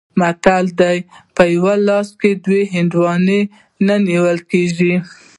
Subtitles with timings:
[0.19, 0.97] متل دی:
[1.35, 3.41] په یوه لاس کې دوه هندواڼې
[3.87, 4.93] نه نیول کېږي.